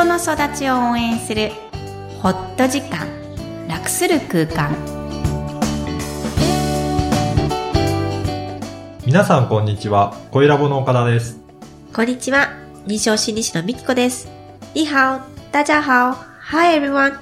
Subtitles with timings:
[0.00, 1.50] 人の育ちを応援する
[2.22, 3.06] ホット時間
[3.68, 4.74] 楽する空間
[9.04, 10.16] 皆さんこんにちは。
[10.30, 11.38] 声ラボの岡田です。
[11.92, 12.48] こんにちは。
[12.86, 14.30] 臨床心理士のみきこです。
[14.72, 15.20] 你好、
[15.52, 16.16] 大家好。
[16.50, 17.18] Hi everyone.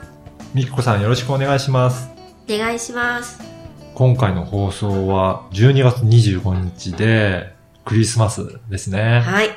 [0.55, 2.09] みきこさんよろしくお願いします。
[2.49, 3.41] お願いします。
[3.97, 9.19] 今回の放送は12月25日でクリスマスですね。
[9.23, 9.49] はい。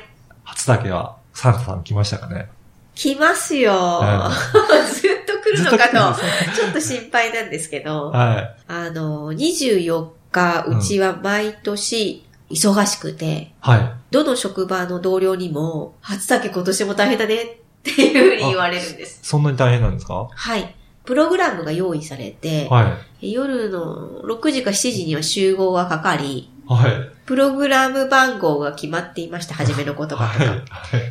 [0.42, 2.48] 初だけはサンタさん来ましたかね。
[2.94, 4.00] 来ますよ。
[4.02, 6.20] うずっと来るのかと。
[6.54, 8.10] ちょっと心配なんですけど。
[8.10, 13.52] はあの、24日、うちは毎年忙しくて、い。
[13.60, 13.92] はい。
[14.10, 19.20] どの職場の同僚にも、初だけ今年も大変だねっていうふうに言われるんです。
[19.22, 20.28] そんなに大変なんですか？
[20.30, 20.74] はい。
[21.04, 23.32] プログラムが用意されて、はい。
[23.32, 27.11] 夜の6時か7時には集合がかかり、はい。
[27.26, 30.24] プログラム番号が決まっていました、初めの言葉とか。
[30.24, 30.48] はい。
[30.48, 30.58] はい。
[30.60, 30.64] で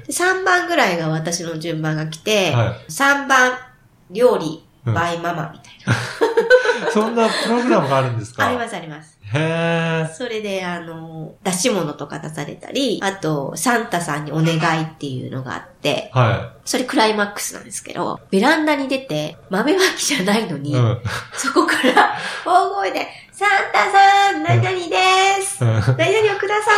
[0.09, 3.53] 3番ぐらいが私の順番が来て、は3番、
[4.09, 5.93] 料理、うんバイママみたいな。
[5.93, 5.95] い。
[6.91, 8.47] そんなプログラムがあるんですか？
[8.47, 9.19] ありますあります。
[9.31, 10.11] へー。
[10.11, 20.61] それで、あの、出し物とか出されたり、あと、サンタさんにお願いっていうのがあって、はそれクライマックスなんですけど、ベランダに出て、豆まきじゃないのい。
[20.61, 21.01] に、うん。
[21.33, 26.71] そこから、大声で、サンタさん、何々です、うん何々をくださ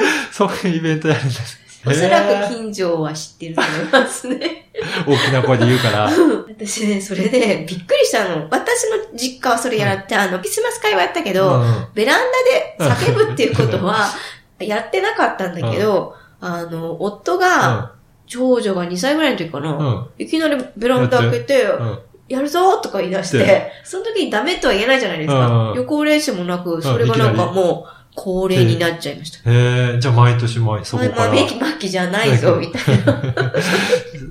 [0.00, 1.58] い そういうイベントやるんです。
[1.86, 4.70] おそらく近所は知ってると思いますね。
[5.06, 6.10] 大きな声で言うから。
[6.48, 8.48] 私ね、それでびっくりしたの。
[8.50, 12.20] 私の実家はそれやって、あの、クリスマス会はやったけど、うんベラン
[12.78, 14.08] ダで叫ぶっていうことは、
[14.58, 17.92] やってなかったんだけど、あの、夫が、
[18.26, 20.06] 長女が2歳ぐらいの時かな、うん。
[20.18, 21.98] いきなりベランダ開けて、うん。
[22.28, 25.70] やるぞとか言い出しでて、その時にダメとは言えないじゃないですか。
[25.70, 29.50] うん予行練習もなく、それがなんかもう、恒例になっちゃいました。
[29.50, 31.28] へえ、じゃあ毎年毎そこから。
[31.28, 33.22] 豆まきじゃないぞ、みたいな。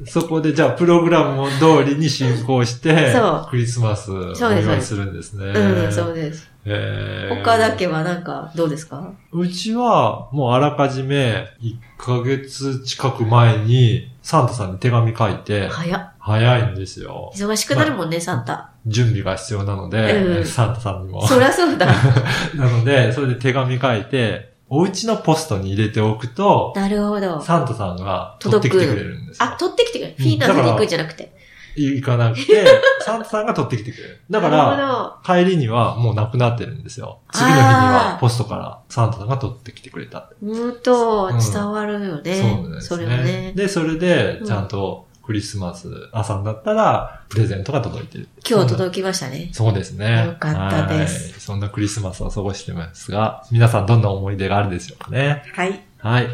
[0.06, 5.46] そこでじゃあプログラム通りに進行して、そうクリスマスお祝いするんですね。
[5.46, 6.50] うん、そうです。
[6.66, 16.12] へー他だけはなんか、どうですかうちはもうあらかじめ1ヶ月近く前にサンタさんに手紙書いて、早っ。
[16.28, 17.32] 早いんですよ。
[17.34, 18.72] 忙しくなるもんね、サンタ。
[18.86, 21.26] 準備が必要なので、うんサンタさんにも。
[21.26, 21.86] そりゃそうだ。
[22.56, 27.40] なので、それで手紙書いて、お家のポストに入れておくと、なるほど。
[27.40, 29.46] サンタさんが取ってきてくれるんですよ。
[29.46, 30.16] あ、取ってきてくれる。
[30.20, 31.38] うんフィーナーズに行くんじゃなくて。
[31.78, 32.66] 行かなくて、
[33.06, 34.22] サンタさんが取ってきてくれる。
[34.30, 37.20] だから、ほ帰りにはもうなくなってるんですよ。
[37.32, 40.30] 次の日にはポストからサンタさんが取ってきてくれた。
[40.42, 40.52] ど。
[40.52, 42.62] うんとうん、伝わるよね。
[42.62, 43.06] そうですそね。
[43.06, 43.54] れもね。
[43.56, 48.30] で、それで、ちゃんとクリスマス朝になったら、プレゼントが届いてる。
[48.50, 49.50] 今日届きましたね。
[49.52, 50.26] そうですね。
[50.26, 51.42] よかったですはい。
[51.42, 55.44] そんなクリスマスを過ごしてますが、皆さんどんな思い出があるでしょうかね。
[55.54, 55.84] はい。
[55.98, 56.30] はい。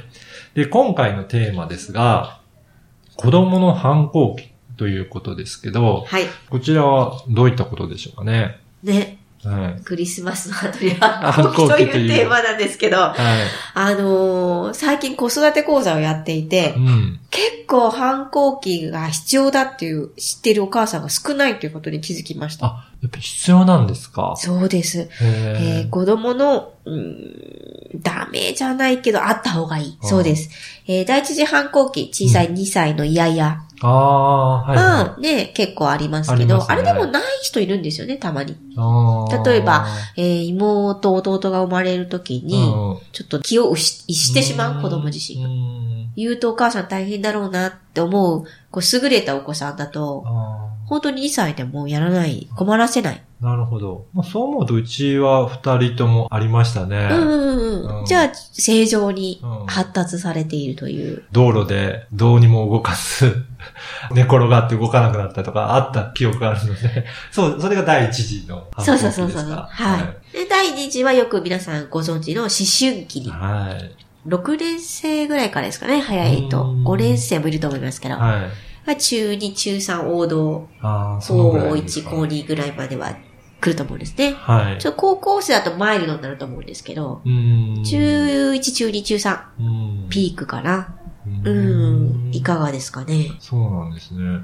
[0.54, 2.40] で、今回のテーマですが、
[3.16, 6.26] 子供の反抗期ということですけど、はい。
[6.52, 8.60] こちらはどういったことでしょうかね。
[8.84, 9.18] ね。
[9.50, 9.82] はい。
[9.84, 13.16] クリスマスの後に反反抗期というというテーマなんですけど、はい。
[13.74, 17.20] あのー最近子育て講座をやっていてう、ん。
[17.30, 22.66] 結構反抗期が必要だっていう知ってるお母さんが少ないということに気づきました。
[22.68, 24.36] あ、やっぱ必要なんですか？
[24.38, 25.10] そうです。
[25.22, 29.98] えー子供の、うーん、ダメじゃないけど、あった方がいい。
[30.02, 30.50] うんそうです。
[30.88, 36.76] えー第一次反抗期、小さい2歳のイヤイヤああ、はい、はが、ね、結構ありますけど、あ,、すね。
[36.78, 38.56] れでもない人いるんですよね、たまに。
[39.46, 39.86] 例えば、
[40.16, 43.00] えー妹、弟が生まれるときに、うん。
[43.12, 45.50] ちょっと気を失逸してしまう子供自身が。
[45.50, 46.12] うん。
[46.16, 53.22] 言うとお母さん大変だろうなって思う、こう優れたお子さんだと、あ本当に2歳でもやらない、困らせない。
[53.44, 54.08] ーなるほど。
[54.14, 57.10] まあ、そう思うと、うちは二人ともありましたね。
[57.12, 58.00] うんうんうん。
[58.00, 61.24] うんじゃあ、正常にうん発達されているという。
[61.32, 63.46] 道路でどうにも動かず、
[64.14, 69.66] 寝転がって動かなくなったとかあった記憶があるので、 そう、それが第一次の反抗期そうですかそうそうそう。
[69.70, 70.34] はい。
[70.36, 73.30] で、第2次はよく皆さんご存知の思春期に。
[73.32, 73.92] はい。
[74.28, 76.64] 6年生ぐらいからですかね、早いと。
[76.64, 78.16] うん5年生もいると思いますけど。
[78.16, 78.42] はい。
[78.86, 82.10] が中2、中3、王道、あ高1、いですか？
[82.12, 83.16] 高2ぐらいまでは
[83.64, 84.34] 来ると思うんですね。
[84.34, 84.78] はい。
[84.78, 87.22] ちょっと高校生だとマイルドになると思うんですけど。
[87.86, 89.64] 中1、中2、中3、う
[90.06, 90.96] んピークかな。
[91.26, 93.32] ううん、いかがですかね？
[93.40, 94.42] そうなんですね。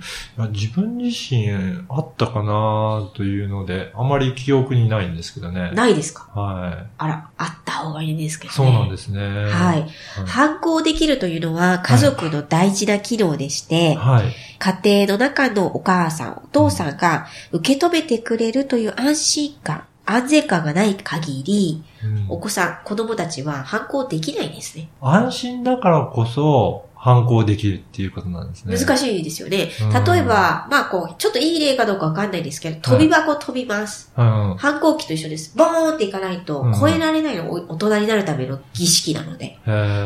[0.52, 1.50] 自分自身
[1.90, 5.72] あったかなというので、あまり記憶にないんですけどね。
[5.74, 6.30] ないですか？
[6.34, 8.50] はあら、あった方がいいんですけい。
[8.50, 8.72] どね。
[8.72, 9.20] そうなんですね。
[9.20, 9.90] はい。
[10.26, 14.34] 反抗できるというのは家族の大事な機能でして、はい。
[14.60, 24.90] 家庭の中のお母さん、お父さんが受け止めてくれるという安心感、安全感がない限り、うんお子さん、子供たちは反抗できないんですね。
[25.02, 28.78] 安心だからこそ反抗できるっていうことなんですね。
[28.78, 29.24] 難しい。
[29.24, 29.70] ですよね。
[29.82, 34.12] うん例えば、まあこう、ちょっといい例かどうかわかんないですけど、飛び箱飛びます。
[34.18, 34.56] うん。
[34.58, 35.56] 反抗期と一緒です。
[35.58, 39.58] ボーンっていかないとうん、超えられないの、お大人になるための儀式なので。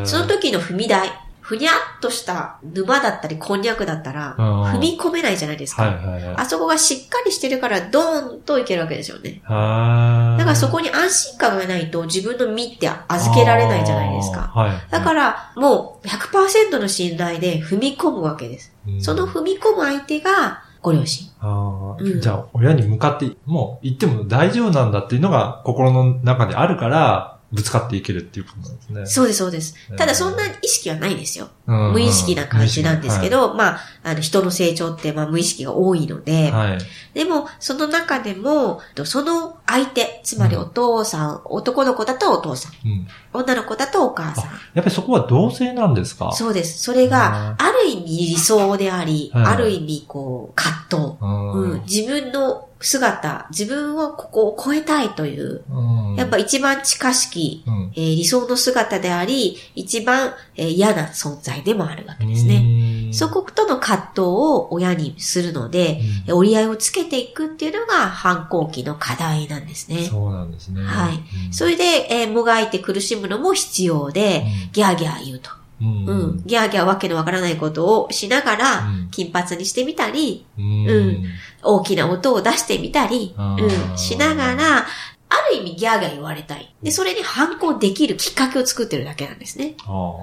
[0.04, 1.10] その時の踏み台、
[1.44, 5.82] ふにゃっとした沼だったり、こんにゃくだったら、うん踏み込めないじゃないですか。
[5.82, 6.34] はいはいはい。
[6.38, 9.42] あそこがしっかりしてるから、ドーンといけるわけですよね。
[9.44, 14.52] だからそこに安心感がないと自分の身って預けられないじゃないですか。
[14.54, 14.76] あーはい。
[14.90, 18.72] だから、もう100%の信頼で踏み込むわけです。
[18.88, 21.28] うんその踏み込む相手がご両親。
[21.40, 29.06] あーうんじゃあ、親に向かって、もう言っても大丈夫なんだっていうのが心の中であるから、ぶつかっていけるっていうことなんですね。
[29.06, 29.96] そうです、そうですうん。
[29.96, 31.48] ただそんな意識はないですよ。
[31.66, 36.70] うん無意識な感じなんですけ、ど、まあ、あの、人の成長って、まあ、無意識が多いので、はい。
[36.72, 36.78] はい
[37.14, 43.08] でも、その中でも、その相手、つまりお父さん、男の子だとお父さん、うん。
[43.32, 44.44] 女の子だとお母さん。
[44.74, 46.32] やっぱりそこは同性なんですか？
[46.32, 46.82] そうです。
[46.82, 51.16] それが、ある意味理想であり、はいある意味、こう、葛藤。
[51.20, 62.60] うんうん、自分の姿、自分をここを超えたいという、うんやっぱ一番近しき、うんえー理想の姿であり、一番、えー嫌な存在でもあるわけですね。
[63.08, 70.04] ねそことの葛藤を親にするので、えー折り合いをつけていくっていうのが反抗期の課題なんですね。
[70.04, 70.82] そうなんですね。
[70.82, 71.14] はい
[71.46, 75.50] うんそれで、えーもがいて苦しむのも必要で、ギャーギャー言うと。
[75.80, 76.06] うん。
[76.06, 76.42] うん。
[76.44, 80.86] ギャーギャーわけのわからないことをしながらうん、金髪にしてみたり、うん。
[80.86, 81.24] うん。
[81.62, 84.86] 大きな音を出してみたり、うん、しながら、
[85.28, 86.74] ある意味ギャーギャー言われたい。
[86.82, 89.74] で、それに反抗できるきっかけを作ってるだけなんですね。
[89.86, 90.16] あ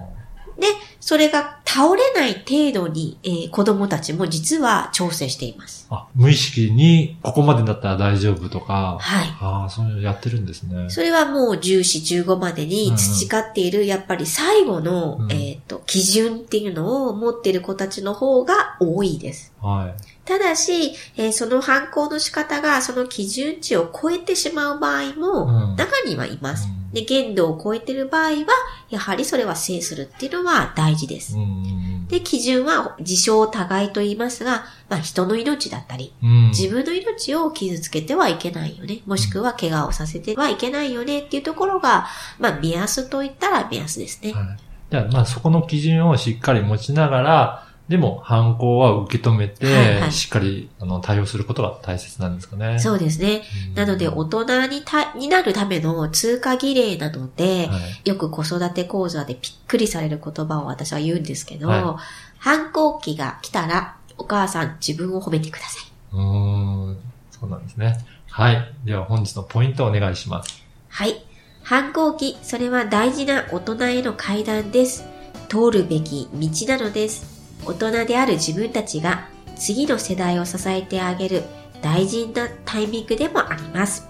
[0.61, 0.67] で、
[0.99, 5.87] それが倒れない程度に、えー子供たちも実は調整しています。
[5.89, 9.27] あ無意識に、ここまでだったら大丈夫とか、はい。
[9.41, 10.89] ああ、そういうのやってるんですね。
[10.89, 19.51] それはもう14、15までに培っている、やっぱり最後の、うんえっ、と、基準っていうのを持っている子たちの方が多いです。
[19.59, 20.01] はい。
[20.23, 26.67] ただし、えーその反抗の仕方がその基準値を超えてしまう場合もうん中にはいます。
[26.67, 28.45] うんで、限度を超えている場合は、
[28.89, 31.37] やはりそれは制するっていうのは大事です。
[31.37, 38.99] うんで、基準は自傷互いと言いますが、まあ人の命だったり、うん自分の命を傷つけてはいけないよね。
[39.05, 42.07] もしくは怪我をさせてはいけないよねっていうところが、
[42.37, 44.33] まあ目安と言ったら目安ですね。
[44.33, 52.79] はいじゃあ、まあそこの基準をしっかり持ちながら、でも反抗は受け止めて、はいはいしっかりあの対応することが大切なんですかね。
[52.79, 53.41] そうですね。
[53.67, 61.99] うんなので、大人にたになるための通過儀礼なので、はいよく子育て講座でびっくりされる言葉を私は言うんですけど、は
[62.39, 65.91] 反抗期が来たら、お母さん自分を褒めてください。
[66.13, 66.97] うーん。
[67.29, 67.97] そうなんですね。
[68.29, 68.73] はい。
[68.85, 70.63] では本日のポイントをお願いします。
[70.87, 71.25] はい。
[71.61, 75.05] 反抗期、それは大事な大人への階段です。
[75.49, 77.40] 通るべき道なのです。
[77.65, 81.43] 大人である自分たちが次の世代を支えてあげる
[81.81, 84.07] 大事なタイミングでもあります。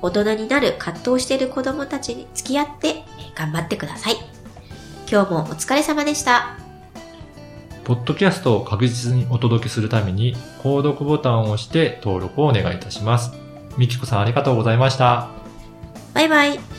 [0.00, 4.16] 大人になる葛藤している子供たちに付き合ってえー頑張ってください。
[5.10, 6.56] 今日もお疲れ様でした。
[7.84, 13.32] ポッドキャストを確実にお届けするために、購読ボタンを押して登録をお願いいたします。
[13.76, 15.28] みきこさんありがとうございました。
[16.14, 16.71] バイバイ。